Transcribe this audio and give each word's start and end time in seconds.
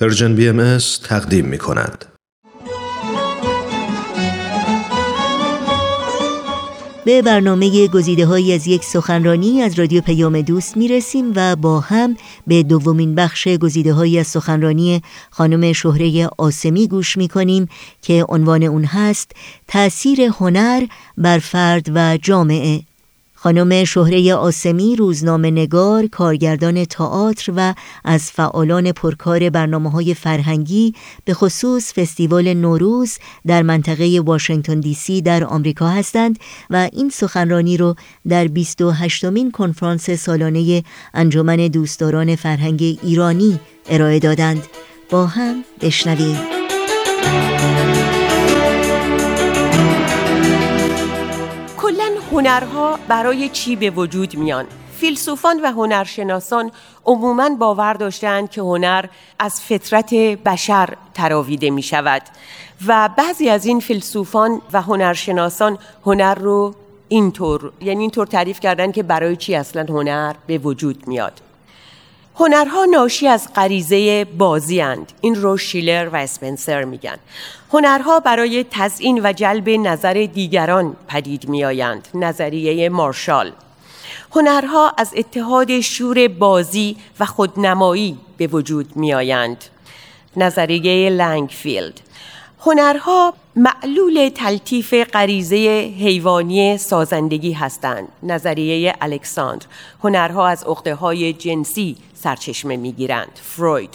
Persian 0.00 0.34
BMS 0.34 0.78
تقدیم 1.04 1.44
می 1.44 1.58
کند. 1.58 2.04
به 7.04 7.22
برنامه 7.22 7.86
گزیده 7.88 8.26
های 8.26 8.54
از 8.54 8.66
یک 8.66 8.84
سخنرانی 8.84 9.62
از 9.62 9.78
رادیو 9.78 10.00
پیام 10.00 10.40
دوست 10.40 10.76
می 10.76 10.88
رسیم 10.88 11.32
و 11.36 11.56
با 11.56 11.80
هم 11.80 12.16
به 12.46 12.62
دومین 12.62 13.14
بخش 13.14 13.48
گزیده 13.48 13.92
های 13.92 14.18
از 14.18 14.26
سخنرانی 14.26 15.02
خانم 15.30 15.72
شهره 15.72 16.28
آسمی 16.38 16.88
گوش 16.88 17.16
می 17.16 17.28
کنیم 17.28 17.68
که 18.02 18.24
عنوان 18.28 18.62
اون 18.62 18.84
هست 18.84 19.32
تأثیر 19.68 20.20
هنر 20.20 20.86
بر 21.16 21.38
فرد 21.38 21.86
و 21.94 22.18
جامعه 22.22 22.87
خانم 23.40 23.84
شهره 23.84 24.34
آسمی 24.34 24.96
روزنامه 24.96 25.50
نگار، 25.50 26.06
کارگردان 26.06 26.84
تئاتر 26.84 27.52
و 27.56 27.74
از 28.04 28.30
فعالان 28.30 28.92
پرکار 28.92 29.50
برنامه 29.50 29.90
های 29.90 30.14
فرهنگی 30.14 30.94
به 31.24 31.34
خصوص 31.34 31.92
فستیوال 31.92 32.54
نوروز 32.54 33.18
در 33.46 33.62
منطقه 33.62 34.22
واشنگتن 34.24 34.80
دی 34.80 34.94
سی 34.94 35.22
در 35.22 35.44
آمریکا 35.44 35.88
هستند 35.88 36.38
و 36.70 36.88
این 36.92 37.10
سخنرانی 37.10 37.76
رو 37.76 37.94
در 38.28 38.48
28 38.48 39.24
مین 39.24 39.50
کنفرانس 39.50 40.10
سالانه 40.10 40.82
انجمن 41.14 41.56
دوستداران 41.56 42.36
فرهنگ 42.36 42.98
ایرانی 43.02 43.60
ارائه 43.90 44.18
دادند. 44.18 44.62
با 45.10 45.26
هم 45.26 45.64
بشنویم. 45.80 46.38
هنرها 52.32 52.98
برای 53.08 53.48
چی 53.48 53.76
به 53.76 53.90
وجود 53.90 54.36
میان؟ 54.36 54.66
فیلسوفان 54.98 55.60
و 55.60 55.72
هنرشناسان 55.72 56.70
عموما 57.06 57.50
باور 57.50 57.92
داشتند 57.92 58.50
که 58.50 58.60
هنر 58.60 59.04
از 59.38 59.60
فطرت 59.60 60.14
بشر 60.14 60.94
تراویده 61.14 61.70
می 61.70 61.82
شود 61.82 62.22
و 62.86 63.08
بعضی 63.16 63.48
از 63.48 63.66
این 63.66 63.80
فیلسوفان 63.80 64.62
و 64.72 64.82
هنرشناسان 64.82 65.78
هنر 66.06 66.34
رو 66.34 66.74
اینطور 67.08 67.72
یعنی 67.80 68.00
اینطور 68.00 68.26
تعریف 68.26 68.60
کردن 68.60 68.92
که 68.92 69.02
برای 69.02 69.36
چی 69.36 69.54
اصلا 69.54 69.86
هنر 69.88 70.34
به 70.46 70.58
وجود 70.58 71.08
میاد 71.08 71.47
هنرها 72.40 72.84
ناشی 72.84 73.28
از 73.28 73.48
غریزه 73.54 74.24
بازی 74.24 74.80
اند. 74.80 75.12
این 75.20 75.34
رو 75.34 75.56
شیلر 75.56 76.08
و 76.12 76.16
اسپنسر 76.16 76.84
میگن. 76.84 77.16
هنرها 77.72 78.20
برای 78.20 78.64
تزئین 78.70 79.20
و 79.24 79.32
جلب 79.32 79.68
نظر 79.68 80.28
دیگران 80.34 80.96
پدید 81.08 81.48
میآیند. 81.48 82.08
نظریه 82.14 82.88
مارشال. 82.88 83.52
هنرها 84.34 84.92
از 84.98 85.12
اتحاد 85.16 85.80
شور 85.80 86.28
بازی 86.28 86.96
و 87.20 87.26
خودنمایی 87.26 88.18
به 88.36 88.46
وجود 88.46 88.96
میآیند. 88.96 89.64
نظریه 90.36 91.10
لنگفیلد. 91.10 92.00
هنرها 92.60 93.34
معلول 93.58 94.28
تلطیف 94.28 94.94
غریزه 94.94 95.56
حیوانی 95.98 96.78
سازندگی 96.78 97.52
هستند. 97.52 98.08
نظریه 98.22 98.94
الکساندر. 99.00 99.66
هنرها 100.04 100.48
از 100.48 100.64
عقده 100.64 100.94
های 100.94 101.32
جنسی 101.32 101.96
سرچشمه 102.14 102.76
می‌گیرند. 102.76 103.40
فروید. 103.42 103.94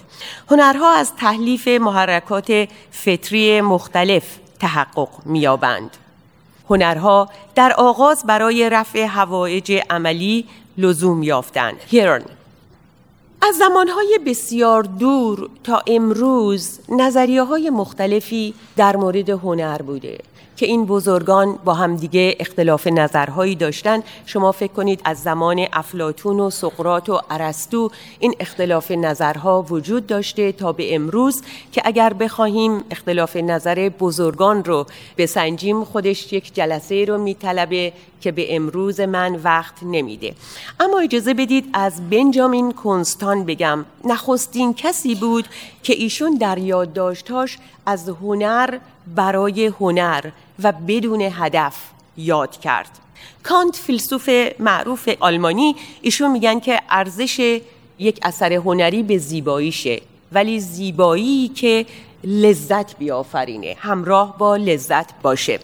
هنرها 0.52 0.96
از 0.96 1.16
تحلیف 1.16 1.68
محرکات 1.68 2.68
فطری 2.92 3.62
مختلف 3.62 4.24
تحقق 4.60 5.10
مییابند. 5.26 5.98
هنرها 6.70 7.30
در 7.56 7.74
آغاز 7.74 8.24
برای 8.26 8.70
رفع 8.70 9.06
هوایج 9.06 9.82
عملی 9.90 10.46
لزوم 10.78 11.24
یافتند. 11.24 11.78
هیرن. 11.88 12.22
از 13.48 13.56
زمانهای 13.56 14.20
بسیار 14.26 14.84
دور 14.84 15.50
تا 15.64 15.82
امروز 15.88 16.80
نظریه 16.90 17.44
های 17.44 17.70
مختلفی 17.70 18.54
در 18.76 18.96
مورد 18.96 19.30
هنر 19.30 19.82
بوده. 19.82 20.18
که 20.58 20.66
این 20.66 20.86
بزرگان 20.86 21.60
با 21.66 21.74
همدیگه 21.74 22.36
اختلاف 22.40 22.88
نظرهایی 22.88 23.56
داشتن. 23.56 24.04
شما 24.26 24.52
فکر 24.52 24.74
کنید 24.74 25.02
از 25.06 25.20
زمان 25.20 25.66
افلاتون 25.74 26.40
و 26.40 26.50
سقرات 26.50 27.10
و 27.10 27.22
ارسطو 27.30 27.90
این 28.20 28.36
اختلاف 28.40 28.92
نظرها 28.92 29.66
وجود 29.70 30.08
داشته 30.08 30.52
تا 30.52 30.72
به 30.72 30.96
امروز 30.96 31.42
که 31.72 31.82
اگر 31.86 32.14
بخواهیم 32.14 32.84
اختلاف 32.92 33.36
نظر 33.36 33.90
بزرگان 34.00 34.64
رو 34.64 34.86
بسنجیم 35.18 35.84
خودش 35.84 36.34
یک 36.34 36.54
جلسه 36.54 37.06
رو 37.06 37.18
میطلبه 37.18 37.94
که 38.22 38.32
به 38.32 38.56
امروز 38.56 39.00
من 39.00 39.36
وقت 39.36 39.84
نمیده. 39.84 40.34
اما 40.80 41.00
اجازه 41.00 41.34
بدید 41.34 41.70
از 41.74 42.10
بنجامین 42.10 42.72
کنستان 42.72 43.46
بگم. 43.46 43.86
نخستین 44.06 44.74
کسی 44.74 45.16
بود 45.16 45.46
که 45.84 45.94
ایشون 45.94 46.36
در 46.36 46.58
یادداشتاش 46.58 47.58
از 47.86 48.10
هنر 48.10 48.78
برای 49.16 49.66
هنر 49.66 50.30
و 50.64 50.72
بدون 50.72 51.22
هدف 51.22 51.76
یاد 52.18 52.60
کرد. 52.60 53.00
کانت 53.44 53.76
فیلسوف 53.76 54.30
معروف 54.60 55.10
آلمانی 55.20 55.76
ایشون 56.02 56.32
میگن 56.32 56.60
که 56.60 56.82
ارزش 56.90 57.62
یک 58.00 58.20
اثر 58.24 58.54
هنری 58.54 59.04
به 59.04 59.18
زیباییشه 59.18 60.02
ولی 60.32 60.60
زیبایی 60.60 61.48
که 61.48 61.86
لذت 62.24 62.98
بیافرینه 62.98 63.76
همراه 63.80 64.38
با 64.38 64.58
لذت 64.58 65.22
باشه. 65.22 65.60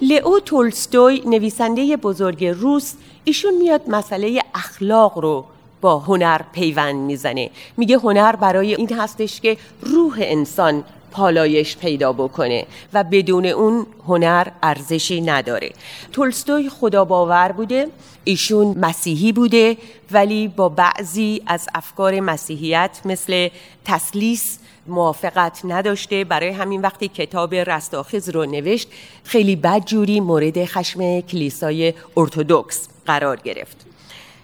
لئو 0.00 0.40
تولستوی 0.40 1.22
نویسنده 1.26 1.96
بزرگ 1.96 2.44
روس 2.44 2.92
ایشون 3.24 3.54
میاد 3.54 3.82
مسئله 3.88 4.42
اخلاق 4.54 5.18
رو 5.18 5.44
با 5.80 5.98
هنر 5.98 6.40
پیوند 6.52 6.96
می‌زنه. 6.96 7.50
میگه 7.76 7.96
هنر 7.98 8.36
برای 8.36 8.74
این 8.74 8.92
هستش 8.92 9.40
که 9.40 9.56
روح 9.82 10.18
انسان 10.20 10.84
پالایش 11.10 11.76
پیدا 11.76 12.12
بکنه 12.12 12.66
و 12.92 13.04
بدون 13.04 13.46
اون 13.46 13.86
هنر 14.06 14.48
ارزشی 14.62 15.20
نداره. 15.20 15.72
تولستوی 16.12 16.68
خدا 16.68 17.04
باور 17.04 17.52
بوده 17.52 17.86
ایشون 18.24 18.78
مسیحی 18.78 19.32
بوده 19.32 19.76
ولی 20.10 20.48
با 20.48 20.68
بعضی 20.68 21.42
از 21.46 21.68
افکار 21.74 22.20
مسیحیت 22.20 23.00
مثل 23.04 23.48
تسلیس 23.84 24.58
موافقت 24.86 25.60
نداشته. 25.64 26.24
برای 26.24 26.48
همین 26.48 26.80
وقتی 26.80 27.08
کتاب 27.08 27.54
رستاخیز 27.54 28.28
رو 28.28 28.44
نوشت 28.44 28.88
خیلی 29.24 29.56
بدجوری 29.56 30.20
مورد 30.20 30.64
خشم 30.64 31.20
کلیسای 31.20 31.94
ارتودکس 32.16 32.88
قرار 33.06 33.36
گرفت. 33.36 33.86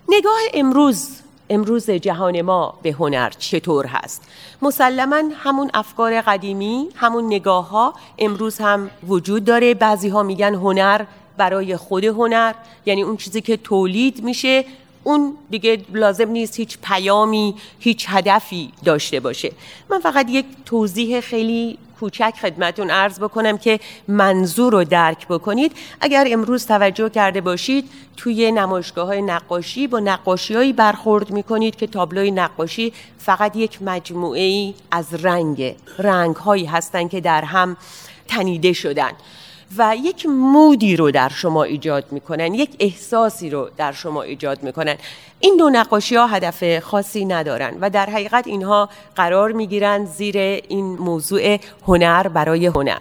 نگاه 0.08 0.38
امروز 0.54 1.08
امروز 1.50 1.90
جهان 1.90 2.42
ما 2.42 2.78
به 2.82 2.90
هنر 2.90 3.30
چطور 3.30 3.86
هست؟ 3.86 4.22
مسلما 4.62 5.22
همون 5.36 5.70
افکار 5.74 6.20
قدیمی 6.20 6.88
همون 6.94 7.26
نگاه 7.26 7.68
ها 7.68 7.94
امروز 8.18 8.58
هم 8.58 8.90
وجود 9.08 9.44
داره. 9.44 9.74
بعضی 9.74 10.08
ها 10.08 10.22
میگن 10.22 10.54
هنر 10.54 11.04
برای 11.36 11.76
خود 11.76 12.04
هنر 12.04 12.54
یعنی 12.86 13.02
اون 13.02 13.16
چیزی 13.16 13.40
که 13.40 13.56
تولید 13.56 14.24
میشه 14.24 14.64
اون 15.04 15.36
دیگه 15.50 15.78
لازم 15.92 16.30
نیست 16.30 16.56
هیچ 16.56 16.78
پیامی 16.82 17.54
هیچ 17.78 18.06
هدفی 18.08 18.72
داشته 18.84 19.20
باشه. 19.20 19.52
من 19.90 20.00
فقط 20.00 20.30
یک 20.30 20.46
توضیح 20.64 21.20
خیلی 21.20 21.78
کوچک 22.00 22.34
خدمتون 22.42 22.90
عرض 22.90 23.18
بکنم 23.20 23.58
که 23.58 23.80
منظور 24.08 24.72
رو 24.72 24.84
درک 24.84 25.28
بکنید. 25.28 25.72
اگر 26.00 26.28
امروز 26.30 26.66
توجه 26.66 27.08
کرده 27.08 27.40
باشید 27.40 27.90
توی 28.16 28.52
نمایشگاه 28.52 29.06
های 29.06 29.22
نقاشی 29.22 29.86
با 29.86 30.00
نقاشی 30.00 30.54
هایی 30.54 30.72
برخورد 30.72 31.30
می‌کنید 31.30 31.76
که 31.76 31.86
تابلوی 31.86 32.30
نقاشی 32.30 32.92
فقط 33.18 33.56
یک 33.56 33.82
مجموعه 33.82 34.40
ای 34.40 34.74
از 34.90 35.24
رنگ 35.24 35.76
رنگ 35.98 36.36
هایی 36.36 36.64
هستند 36.64 37.10
که 37.10 37.20
در 37.20 37.44
هم 37.44 37.76
تنیده 38.28 38.72
شدن. 38.72 39.12
و 39.78 39.96
یک 39.96 40.26
مودی 40.26 40.96
رو 40.96 41.10
در 41.10 41.28
شما 41.28 41.62
ایجاد 41.62 42.04
می‌کنن 42.10 42.54
یک 42.54 42.70
احساسی 42.78 43.50
رو 43.50 43.70
در 43.76 43.92
شما 43.92 44.22
ایجاد 44.22 44.62
می‌کنن. 44.62 44.96
این 45.40 45.56
دو 45.56 45.70
نقاشی 45.70 46.16
ها 46.16 46.26
هدف 46.26 46.78
خاصی 46.78 47.24
ندارن 47.24 47.76
و 47.80 47.90
در 47.90 48.06
حقیقت 48.06 48.46
اینها 48.46 48.88
قرار 49.16 49.52
می‌گیرن 49.52 50.04
زیر 50.04 50.36
این 50.38 50.84
موضوع 50.84 51.58
هنر 51.86 52.28
برای 52.28 52.66
هنر. 52.66 53.00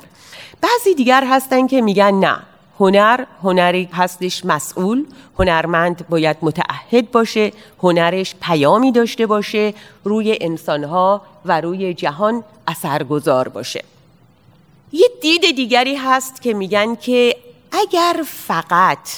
بعضی 0.62 0.96
دیگر 0.96 1.24
هستن 1.30 1.68
که 1.68 1.82
میگن 1.82 2.14
نه 2.14 2.38
هنر 2.80 3.26
هنری 3.44 3.90
هستش 3.94 4.46
مسئول 4.46 5.06
هنرمند 5.40 6.06
باید 6.10 6.38
متعهد 6.42 7.12
باشه 7.12 7.52
هنرش 7.84 8.36
پیامی 8.42 8.92
داشته 8.92 9.26
باشه 9.26 9.74
روی 10.04 10.38
انسانها 10.42 11.22
و 11.46 11.62
روی 11.62 11.94
جهان 11.94 12.44
اثرگذار 12.68 13.48
باشه. 13.48 13.84
یه 14.92 15.08
دید 15.22 15.56
دیگری 15.56 15.96
هست 15.96 16.42
که 16.42 16.54
میگن 16.54 16.96
که 16.96 17.36
اگر 17.72 18.24
فقط 18.26 19.10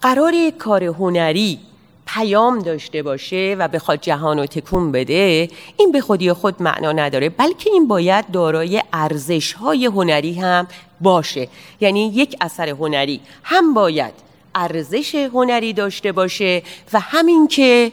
قرار 0.00 0.34
کار 0.58 0.84
هنری 0.84 1.58
پیام 2.06 2.58
داشته 2.58 3.02
باشه 3.02 3.56
و 3.58 3.68
بخواد 3.68 4.00
جهان 4.00 4.38
رو 4.38 4.46
تکون 4.46 4.92
بده 4.92 5.48
این 5.76 5.92
به 5.92 6.00
خودی 6.00 6.32
خود 6.32 6.62
معنا 6.62 6.92
نداره 6.92 7.28
بلکه 7.28 7.70
این 7.70 7.88
باید 7.88 8.30
دارای 8.30 8.82
ارزش 8.92 9.52
های 9.52 9.86
هنری 9.86 10.34
هم 10.34 10.66
باشه. 11.00 11.48
یعنی 11.80 12.12
یک 12.14 12.36
اثر 12.40 12.68
هنری 12.68 13.20
هم 13.42 13.74
باید 13.74 14.14
ارزش 14.54 15.14
هنری 15.14 15.72
داشته 15.72 16.12
باشه 16.12 16.62
و 16.92 17.00
همین 17.00 17.48
که 17.48 17.92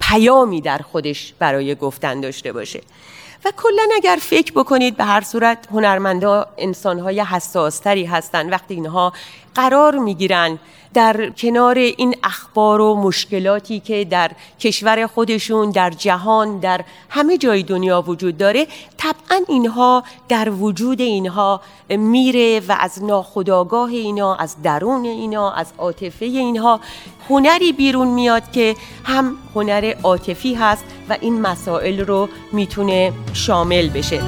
پیامی 0.00 0.60
در 0.60 0.78
خودش 0.78 1.34
برای 1.38 1.74
گفتن 1.74 2.20
داشته 2.20 2.52
باشه. 2.52 2.80
و 3.46 3.52
کلا 3.56 3.82
اگر 3.94 4.18
فکر 4.20 4.52
بکنید 4.52 4.96
به 4.96 5.04
هر 5.04 5.20
صورت 5.20 5.58
هنرمندا 5.72 6.46
انسانهای 6.58 7.20
حساستری 7.20 8.04
هستند 8.04 8.52
وقتی 8.52 8.74
اینها 8.74 9.12
قرار 9.54 9.98
می‌گیرن 9.98 10.58
در 10.94 11.30
کنار 11.30 11.78
این 11.78 12.16
اخبار 12.24 12.80
و 12.80 12.94
مشکلاتی 12.94 13.80
که 13.80 14.04
در 14.04 14.30
کشور 14.60 15.06
خودشون 15.06 15.70
در 15.70 15.90
جهان 15.90 16.58
در 16.58 16.84
همه 17.08 17.38
جای 17.38 17.62
دنیا 17.62 18.02
وجود 18.06 18.38
داره 18.38 18.66
طبعا 18.96 19.40
اینها 19.48 20.04
در 20.28 20.50
وجود 20.50 21.00
اینها 21.00 21.60
میره 21.88 22.60
و 22.68 22.76
از 22.80 23.04
ناخداگاه 23.04 23.90
اینا 23.90 24.34
از 24.34 24.62
درون 24.62 25.04
اینا 25.04 25.50
از 25.50 25.72
عاطفه 25.78 26.24
اینها 26.24 26.80
هنری 27.30 27.72
بیرون 27.72 28.08
میاد 28.08 28.52
که 28.52 28.74
هم 29.04 29.34
هنر 29.54 29.94
عاطفی 30.02 30.54
هست 30.54 30.84
و 31.08 31.16
این 31.20 31.40
مسائل 31.40 32.00
رو 32.00 32.28
می‌تونه 32.52 33.12
شامل 33.32 33.88
بشه 33.88 34.20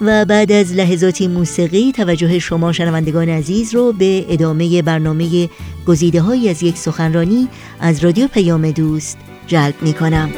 و 0.00 0.24
بعد 0.24 0.52
از 0.52 0.72
لحظاتی 0.72 1.28
موسیقی 1.28 1.92
توجه 1.92 2.38
شما 2.38 2.72
شنوندگان 2.72 3.28
عزیز 3.28 3.74
رو 3.74 3.92
به 3.92 4.26
ادامه 4.28 4.82
برنامه 4.82 5.48
گزیده 5.86 6.20
های 6.20 6.48
از 6.48 6.62
یک 6.62 6.76
سخنرانی 6.76 7.48
از 7.80 8.04
رادیو 8.04 8.28
پیام 8.28 8.70
دوست 8.70 9.18
جلب 9.46 9.74
می 9.82 9.92
کنم. 9.92 10.30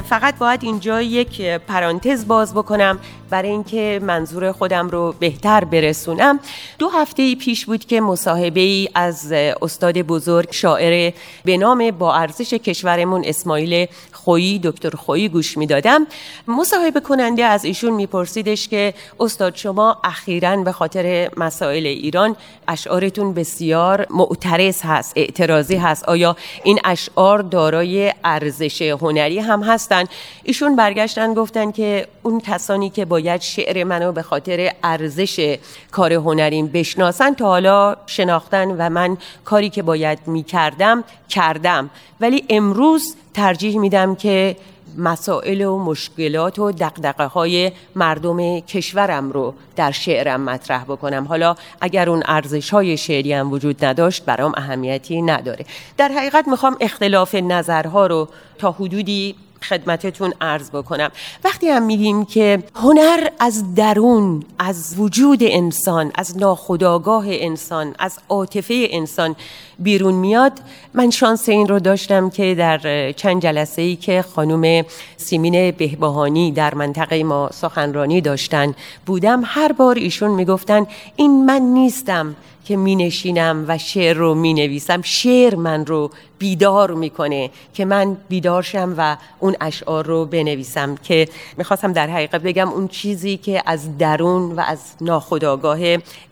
فقط 0.00 0.38
باید 0.38 0.64
اینجا 0.64 1.02
یک 1.02 1.42
پرانتز 1.42 2.26
باز 2.26 2.54
بکنم 2.54 2.98
برای 3.30 3.48
اینکه 3.48 4.00
منظور 4.02 4.52
خودم 4.52 4.88
رو 4.88 5.14
بهتر 5.20 5.64
برسونم. 5.64 6.40
دو 6.78 6.88
هفته 6.88 7.34
پیش 7.34 7.66
بود 7.66 7.84
که 7.84 8.00
مصاحبه 8.00 8.60
ای 8.60 8.88
از 8.94 9.32
استاد 9.32 9.98
بزرگ 9.98 10.48
شاعر 10.50 11.12
به 11.44 11.56
نام 11.56 11.90
با 11.90 12.14
ارزش 12.14 12.54
کشورمون 12.54 13.22
اسماعیل 13.24 13.86
خویی 14.12 14.60
دکتر 14.64 14.90
خویی 14.90 15.28
گوش 15.28 15.58
می‌دادم. 15.58 16.06
مصاحبه 16.48 17.00
کننده 17.00 17.44
از 17.44 17.64
ایشون 17.64 17.92
میپرسیدش 17.92 18.68
که 18.68 18.94
استاد 19.20 19.56
شما 19.56 19.96
اخیرا 20.04 20.56
به 20.56 20.72
خاطر 20.72 21.30
مسائل 21.36 21.86
ایران 21.86 22.36
اشعارتون 22.68 23.34
بسیار 23.34 24.06
معترض 24.10 24.82
هست 24.82 25.12
اعتراضی 25.16 25.76
هست. 25.76 26.04
آیا 26.04 26.36
این 26.64 26.80
اشعار 26.84 27.38
دارای 27.38 28.12
ارزش 28.24 28.82
هنری 28.82 29.38
هم 29.38 29.62
هستن. 29.88 30.04
ایشون 30.42 30.76
برگشتن 30.76 31.34
گفتن 31.34 31.70
که 31.70 32.06
اون 32.22 32.40
کسانی 32.40 32.90
که 32.90 33.04
باید 33.04 33.40
شعر 33.40 33.84
منو 33.84 34.12
به 34.12 34.22
خاطر 34.22 34.72
ارزش 34.82 35.58
کار 35.90 36.12
هنریم 36.12 36.66
بشناسن 36.66 37.34
تا 37.34 37.46
حالا 37.46 37.96
شناختن 38.06 38.68
و 38.70 38.90
من 38.90 39.16
کاری 39.44 39.70
که 39.70 39.82
باید 39.82 40.18
می‌کردم 40.26 41.04
کردم. 41.28 41.90
ولی 42.20 42.44
امروز 42.50 43.16
ترجیح 43.34 43.78
میدم 43.78 44.14
که 44.14 44.56
مسائل 44.96 45.62
و 45.62 45.78
مشکلات 45.78 46.58
و 46.58 46.72
دقدقه 46.72 47.24
های 47.24 47.72
مردم 47.94 48.60
کشورم 48.60 49.32
رو 49.32 49.54
در 49.76 49.90
شعرم 49.90 50.40
مطرح 50.40 50.84
بکنم. 50.84 51.24
حالا 51.24 51.54
اگر 51.80 52.10
اون 52.10 52.22
ارزش 52.26 52.70
های 52.70 52.96
شعری 52.96 53.32
هم 53.32 53.52
وجود 53.52 53.84
نداشت 53.84 54.24
برام 54.24 54.52
اهمیتی 54.56 55.22
نداره. 55.22 55.64
در 55.96 56.08
حقیقت 56.08 56.48
می‌خوام 56.48 56.76
اختلاف 56.80 57.34
نظرها 57.34 58.06
رو 58.06 58.28
تا 58.58 58.72
حدودی 58.72 59.34
خدمتتون 59.62 60.34
عرض 60.40 60.70
بکنم. 60.70 61.10
وقتی 61.44 61.68
هم 61.68 61.82
میگیم 61.82 62.24
که 62.24 62.62
هنر 62.74 63.28
از 63.38 63.74
درون 63.74 64.42
از 64.58 64.94
وجود 64.98 65.38
انسان 65.42 66.12
از 66.14 66.38
ناخداگاه 66.38 67.24
انسان 67.28 67.94
از 67.98 68.18
عاطفه 68.28 68.88
انسان 68.90 69.36
بیرون 69.78 70.14
میاد 70.14 70.52
من 70.94 71.10
شانس 71.10 71.48
این 71.48 71.68
رو 71.68 71.78
داشتم 71.78 72.30
که 72.30 72.54
در 72.54 73.12
چند 73.12 73.42
جلسه 73.42 73.82
ای 73.82 73.96
که 73.96 74.24
خانم 74.34 74.84
سیمین 75.16 75.70
بهبهانی 75.70 76.52
در 76.52 76.74
منطقه 76.74 77.24
ما 77.24 77.50
سخنرانی 77.52 78.20
داشتن 78.20 78.74
بودم 79.06 79.42
هر 79.44 79.72
بار 79.72 79.94
ایشون 79.96 80.30
می‌گفتن 80.30 80.86
این 81.16 81.46
من 81.46 81.62
نیستم 81.62 82.36
که 82.68 82.76
می 82.76 82.96
نشینم 82.96 83.64
و 83.68 83.78
شعر 83.78 84.16
رو 84.16 84.34
می 84.34 84.54
نویسم 84.54 85.02
شعر 85.02 85.54
من 85.54 85.86
رو 85.86 86.10
بیدار 86.38 86.90
می‌کنه 86.90 87.50
که 87.74 87.84
من 87.84 88.16
بیدارشم 88.28 88.94
و 88.98 89.16
اون 89.40 89.56
اشعار 89.60 90.06
رو 90.06 90.24
بنویسم 90.24 90.96
که 90.96 91.28
می‌خواستم 91.56 91.92
در 91.92 92.06
حقیقت 92.06 92.42
بگم 92.42 92.68
اون 92.68 92.88
چیزی 92.88 93.36
که 93.36 93.62
از 93.66 93.98
درون 93.98 94.52
و 94.52 94.60
از 94.60 94.78
ناخداگاه 95.00 95.78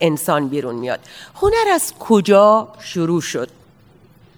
انسان 0.00 0.48
بیرون 0.48 0.74
میاد. 0.74 1.00
هنر 1.34 1.68
از 1.74 1.92
کجا 1.98 2.68
شروع 2.80 3.20
شد؟ 3.20 3.48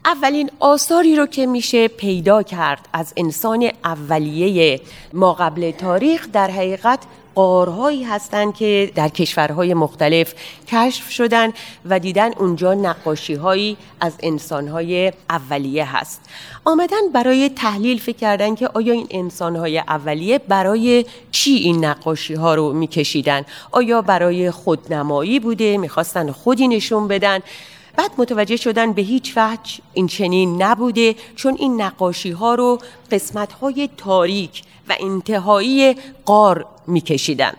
اولین 0.04 0.50
آثاری 0.60 1.16
رو 1.16 1.26
که 1.26 1.46
میشه 1.46 1.88
پیدا 1.88 2.42
کرد 2.42 2.88
از 2.92 3.12
انسان 3.16 3.70
اولیه 3.84 4.80
ما 5.12 5.32
قبل 5.32 5.70
تاریخ 5.70 6.28
در 6.32 6.50
حقیقت 6.50 6.98
قارهایی 7.38 8.05
هستند 8.05 8.55
که 8.55 8.93
در 8.94 9.08
کشورهای 9.08 9.75
مختلف 9.75 10.35
کشف 10.69 11.11
شدن 11.11 11.52
و 11.85 11.99
دیدن 11.99 12.32
اونجا 12.32 12.75
نقاشی 12.75 13.35
هایی 13.35 13.76
از 14.00 14.12
انسانهای 14.23 15.12
اولیه 15.31 15.96
هست. 15.96 16.20
آمدن 16.64 17.08
برای 17.14 17.49
تحلیل 17.49 17.99
فکر 17.99 18.17
کردن 18.17 18.55
که 18.55 18.69
آیا 18.69 18.93
این 18.93 19.06
انسانهای 19.11 19.79
اولیه 19.79 20.38
برای 20.38 21.05
چی 21.31 21.50
این 21.50 21.85
نقاشی 21.85 22.35
ها 22.35 22.55
رو 22.55 22.73
میکشیدن؟ 22.73 23.44
آیا 23.73 24.02
برای 24.02 24.50
خودنمایی 24.50 25.41
بوده؟ 25.41 25.76
می‌خواستن 25.76 26.32
خودی 26.32 26.69
نشون 26.69 27.08
بدن؟ 27.08 27.41
بعد 27.98 28.10
متوجه 28.18 28.56
شدن 28.56 28.92
به 28.92 29.02
هیچ 29.02 29.32
وجه 29.36 29.72
این 29.94 30.06
چنین 30.06 30.62
نبوده 30.62 31.14
چون 31.36 31.56
این 31.58 31.82
نقاشی 31.82 32.30
ها 32.30 32.54
رو 32.54 32.78
قسمت 33.10 33.52
های 33.52 33.88
تاریک 33.96 34.62
و 34.88 34.96
انتهایی 35.00 35.96
قار 36.24 36.66
میکشیدن. 36.86 37.52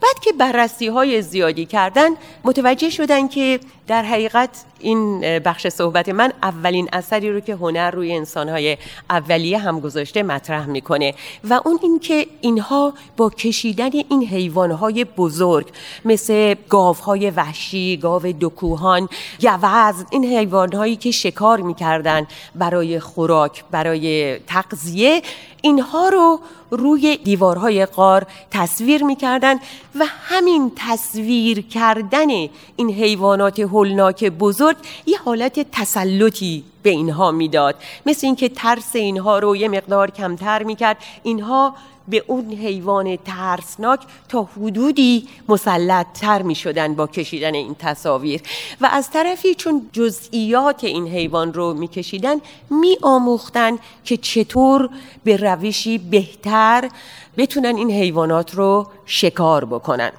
بعد 0.00 0.20
که 0.20 0.32
بررسی 0.32 0.86
های 0.86 1.22
زیادی 1.22 1.66
کردن 1.66 2.10
متوجه 2.44 2.90
شدن 2.90 3.28
که 3.28 3.60
در 3.86 4.02
حقیقت 4.02 4.64
این 4.80 5.20
بخش 5.38 5.68
صحبت 5.68 6.08
من 6.08 6.32
اولین 6.42 6.88
اثری 6.92 7.32
رو 7.32 7.40
که 7.40 7.54
هنر 7.54 7.90
روی 7.90 8.12
انسانهای 8.12 8.78
اولیه 9.10 9.58
هم 9.58 9.80
گذاشته 9.80 10.22
مطرح 10.22 10.66
می‌کنه 10.66 11.14
و 11.44 11.60
اون 11.64 11.78
اینکه 11.82 12.26
اینها 12.40 12.94
با 13.16 13.30
کشیدن 13.30 13.90
این 13.92 14.24
حیوانهای 14.24 15.04
بزرگ 15.04 15.66
مثل 16.04 16.54
گاوهای 16.68 17.30
وحشی، 17.30 17.96
گاو 17.96 18.22
دکوهان، 18.40 19.08
یوز 19.40 20.04
این 20.10 20.24
حیوانهایی 20.24 20.96
که 20.96 21.10
شکار 21.10 21.60
می‌کردن 21.60 22.26
برای 22.54 23.00
خوراک، 23.00 23.64
برای 23.70 24.38
تغذیه 24.38 25.22
اینها 25.60 26.08
رو 26.08 26.40
روی 26.70 27.16
دیوارهای 27.16 27.86
قار 27.86 28.26
تصویر 28.50 29.04
می‌کردن 29.04 29.54
و 29.98 30.06
همین 30.28 30.72
تصویر 30.76 31.60
کردن 31.60 32.30
این 32.76 32.90
حیوانات 32.90 33.60
هولناک 33.76 34.24
بزرگ 34.24 34.76
یه 35.06 35.18
حالت 35.18 35.66
تسلطی 35.72 36.64
به 36.82 36.90
اینها 36.90 37.30
می‌داد. 37.30 37.74
مثل 38.06 38.26
اینکه 38.26 38.48
ترس 38.48 38.96
اینها 38.96 39.38
رو 39.38 39.56
یه 39.56 39.68
مقدار 39.68 40.10
کمتر 40.10 40.62
می‌کرد. 40.62 40.96
اینها 41.22 41.74
به 42.08 42.24
اون 42.26 42.52
حیوان 42.52 43.16
ترسناک 43.16 44.00
تا 44.28 44.42
حدودی 44.42 45.28
مسلط 45.48 46.06
تر 46.14 46.42
می 46.42 46.54
شدن 46.54 46.94
با 46.94 47.06
کشیدن 47.06 47.54
این 47.54 47.76
تصاویر. 47.78 48.40
و 48.80 48.88
از 48.92 49.10
طرفی 49.10 49.54
چون 49.54 49.90
جزئیات 49.92 50.84
این 50.84 51.06
حیوان 51.06 51.52
رو 51.52 51.74
می 51.74 51.88
کشیدن 51.88 52.36
می 52.70 52.98
آموختن 53.02 53.78
که 54.04 54.16
چطور 54.16 54.90
به 55.24 55.36
روشی 55.36 55.98
بهتر 55.98 56.88
بتونن 57.36 57.76
این 57.76 57.90
حیوانات 57.90 58.54
رو 58.54 58.86
شکار 59.06 59.64
بکنن. 59.64 60.12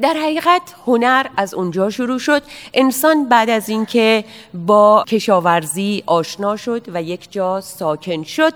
در 0.00 0.14
حقیقت 0.14 0.62
هنر 0.86 1.26
از 1.36 1.54
اونجا 1.54 1.90
شروع 1.90 2.18
شد. 2.18 2.42
انسان 2.74 3.28
بعد 3.28 3.50
از 3.50 3.68
اینکه 3.68 4.24
با 4.66 5.04
کشاورزی 5.08 6.02
آشنا 6.06 6.56
شد 6.56 6.82
و 6.94 7.02
یک 7.02 7.32
جا 7.32 7.60
ساکن 7.60 8.22
شد 8.22 8.52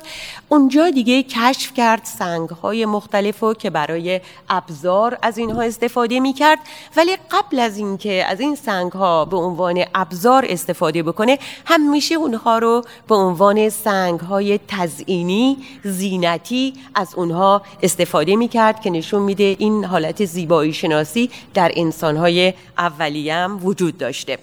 اونجا 0.49 0.91
دیگه 0.91 1.23
کشف 1.23 1.75
کرد 1.75 2.05
سنگ 2.05 2.49
های 2.49 2.87
مختلف 2.87 3.45
که 3.59 3.71
برای 3.71 4.21
ابزار 4.49 5.19
از 5.23 5.39
اینها 5.39 5.63
استفاده 5.63 6.21
می 6.21 6.33
کرد 6.33 6.59
ولی 6.97 7.17
قبل 7.31 7.59
از 7.59 7.79
اینکه 7.79 8.25
از 8.25 8.41
این 8.41 8.55
سنگ 8.55 8.93
ها 8.93 9.25
به 9.25 9.37
عنوان 9.37 9.85
ابزار 9.95 10.47
استفاده 10.49 11.03
بکنه 11.03 11.39
همیشه 11.65 12.15
اونها 12.15 12.59
رو 12.59 12.83
به 13.09 13.15
عنوان 13.15 13.69
سنگ 13.69 14.21
های 14.21 14.61
تزئینی 14.69 15.57
زینتی 15.85 16.75
از 16.95 17.15
اونها 17.15 17.63
استفاده 17.83 18.37
می 18.37 18.49
کرد 18.49 18.81
که 18.81 18.91
نشون 18.91 19.23
میده 19.23 19.57
این 19.59 19.85
حالت 19.85 20.25
زیبایی 20.25 20.73
شناسی 20.73 21.28
در 21.55 21.73
انسانهای 21.77 22.55
اولیه 22.79 23.47
وجود 23.47 23.99
داشته. 23.99 24.39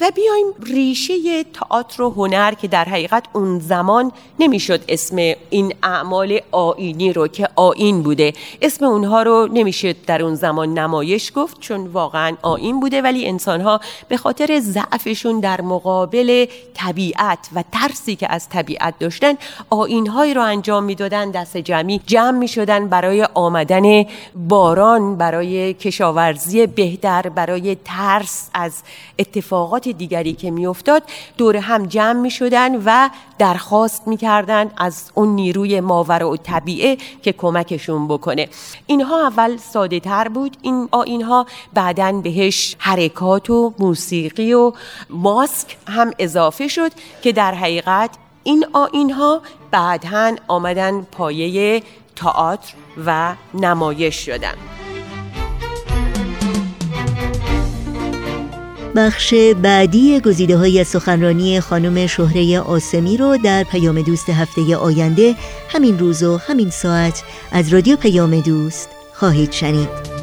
و 0.00 0.10
بیایم 0.14 0.46
ریشه 0.62 1.44
تئاتر 1.44 2.02
و 2.02 2.10
هنر 2.10 2.54
که 2.54 2.68
در 2.68 2.84
حقیقت 2.84 3.24
اون 3.32 3.58
زمان 3.58 4.12
نمی‌شد 4.38 4.84
اسم 4.88 5.16
این 5.50 5.74
اعمال 5.82 6.40
آینی 6.50 7.12
رو 7.12 7.28
که 7.28 7.48
آین 7.56 8.02
بوده. 8.02 8.32
اسم 8.62 8.84
اونها 8.84 9.22
رو 9.22 9.48
نمی‌شد 9.52 9.96
در 10.06 10.22
اون 10.22 10.34
زمان 10.34 10.78
نمایش 10.78 11.32
گفت 11.34 11.60
چون 11.60 11.86
واقعا 11.86 12.36
آین 12.42 12.80
بوده 12.80 13.02
ولی 13.02 13.28
انسان 13.28 13.60
ها 13.60 13.80
به 14.08 14.16
خاطر 14.16 14.60
ضعفشون 14.60 15.40
در 15.40 15.60
مقابل 15.60 16.46
طبیعت 16.74 17.48
و 17.54 17.64
ترسی 17.72 18.16
که 18.16 18.32
از 18.32 18.48
طبیعت 18.48 18.98
داشتن 18.98 19.34
آینهایی 19.70 20.34
رو 20.34 20.42
انجام 20.42 20.84
می‌دادن 20.84 21.30
دست 21.30 21.56
جمعی 21.56 22.00
جمع 22.06 22.38
می 22.38 22.48
شدن 22.48 22.88
برای 22.88 23.28
آمدن 23.34 24.04
باران 24.34 25.16
برای 25.16 25.74
کشاورزی 25.74 26.66
بهتر 26.66 27.28
برای 27.28 27.76
ترس 27.84 28.50
از 28.54 28.82
اتفاقات 29.18 29.83
دیگری 29.92 30.32
که 30.32 30.50
میافتاد 30.50 31.02
دور 31.38 31.56
هم 31.56 31.86
جمع 31.86 32.20
می 32.20 32.30
شدن 32.30 32.82
و 32.84 33.10
درخواست 33.38 34.08
می 34.08 34.16
کردن 34.16 34.70
از 34.76 35.10
اون 35.14 35.28
نیروی 35.28 35.80
ماور 35.80 36.22
و 36.22 36.36
طبیعه 36.36 36.96
که 37.22 37.32
کمکشون 37.32 38.08
بکنه. 38.08 38.48
اینها 38.86 39.26
اول 39.26 39.56
ساده 39.56 40.00
تر 40.00 40.28
بود. 40.28 40.56
این 40.62 40.88
آینها 40.90 41.46
بعدا 41.74 42.12
بهش 42.12 42.76
حرکات 42.78 43.50
و 43.50 43.74
موسیقی 43.78 44.52
و 44.52 44.72
ماسک 45.10 45.76
هم 45.88 46.10
اضافه 46.18 46.68
شد 46.68 46.92
که 47.22 47.32
در 47.32 47.54
حقیقت 47.54 48.10
این 48.44 48.66
آینها 48.72 49.42
بعدا 49.70 50.36
آمدن 50.48 51.02
پایه 51.02 51.82
تئاتر 52.16 52.74
و 53.06 53.34
نمایش 53.54 54.26
شدن. 54.26 54.73
بخش 58.96 59.34
بعدی 59.62 60.20
گزیده 60.20 60.56
های 60.56 60.84
سخنرانی 60.84 61.60
خانم 61.60 62.06
شهره 62.06 62.60
آسمی 62.60 63.16
رو 63.16 63.36
در 63.44 63.64
پیام 63.64 64.02
دوست 64.02 64.30
هفته 64.30 64.76
آینده 64.76 65.34
همین 65.68 65.98
روز 65.98 66.22
و 66.22 66.36
همین 66.36 66.70
ساعت 66.70 67.22
از 67.52 67.68
رادیو 67.68 67.96
پیام 67.96 68.40
دوست 68.40 68.88
خواهید 69.12 69.52
شنید. 69.52 70.13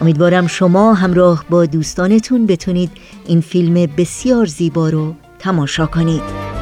امیدوارم 0.00 0.46
شما 0.46 0.94
همراه 0.94 1.44
با 1.50 1.66
دوستانتون 1.66 2.46
بتونید 2.46 2.90
این 3.26 3.40
فیلم 3.40 3.74
بسیار 3.96 4.46
زیبا 4.46 4.88
رو 4.88 5.14
تماشا 5.38 5.86
کنید. 5.86 6.59